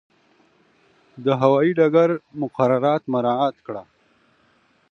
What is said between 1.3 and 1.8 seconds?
هوایي